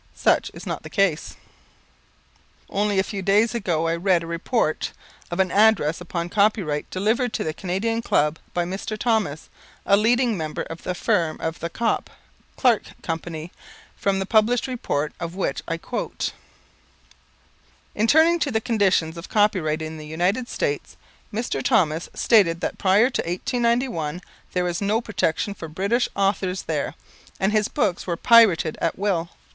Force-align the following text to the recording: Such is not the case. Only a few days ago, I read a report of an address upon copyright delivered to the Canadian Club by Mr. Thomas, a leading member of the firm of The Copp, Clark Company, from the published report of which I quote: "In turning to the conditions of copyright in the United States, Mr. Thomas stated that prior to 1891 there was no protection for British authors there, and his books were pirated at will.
Such 0.15 0.49
is 0.55 0.65
not 0.65 0.81
the 0.81 0.89
case. 0.89 1.35
Only 2.71 2.97
a 2.97 3.03
few 3.03 3.21
days 3.21 3.53
ago, 3.53 3.85
I 3.87 3.95
read 3.95 4.23
a 4.23 4.25
report 4.25 4.93
of 5.29 5.39
an 5.39 5.51
address 5.51 6.01
upon 6.01 6.27
copyright 6.29 6.89
delivered 6.89 7.33
to 7.33 7.43
the 7.43 7.53
Canadian 7.53 8.01
Club 8.01 8.39
by 8.51 8.65
Mr. 8.65 8.97
Thomas, 8.97 9.47
a 9.85 9.95
leading 9.95 10.35
member 10.35 10.63
of 10.63 10.81
the 10.81 10.95
firm 10.95 11.39
of 11.39 11.59
The 11.59 11.69
Copp, 11.69 12.09
Clark 12.57 12.85
Company, 13.03 13.51
from 13.95 14.17
the 14.17 14.25
published 14.25 14.65
report 14.65 15.13
of 15.19 15.35
which 15.35 15.61
I 15.67 15.77
quote: 15.77 16.31
"In 17.93 18.07
turning 18.07 18.39
to 18.39 18.49
the 18.49 18.59
conditions 18.59 19.17
of 19.19 19.29
copyright 19.29 19.83
in 19.83 19.99
the 19.99 20.07
United 20.07 20.49
States, 20.49 20.97
Mr. 21.31 21.61
Thomas 21.61 22.09
stated 22.15 22.59
that 22.61 22.79
prior 22.79 23.11
to 23.11 23.21
1891 23.21 24.23
there 24.53 24.63
was 24.63 24.81
no 24.81 24.99
protection 24.99 25.53
for 25.53 25.67
British 25.67 26.09
authors 26.15 26.63
there, 26.63 26.95
and 27.39 27.51
his 27.51 27.67
books 27.67 28.07
were 28.07 28.17
pirated 28.17 28.79
at 28.81 28.97
will. 28.97 29.29